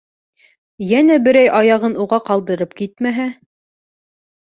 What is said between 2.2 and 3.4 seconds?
ҡалдырып китмәһә...